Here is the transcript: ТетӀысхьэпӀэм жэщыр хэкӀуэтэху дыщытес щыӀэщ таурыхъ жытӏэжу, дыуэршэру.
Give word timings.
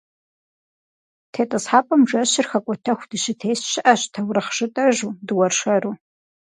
ТетӀысхьэпӀэм 1.33 2.01
жэщыр 2.09 2.47
хэкӀуэтэху 2.51 3.07
дыщытес 3.09 3.59
щыӀэщ 3.71 4.01
таурыхъ 4.13 4.51
жытӏэжу, 4.55 5.11
дыуэршэру. 5.27 5.93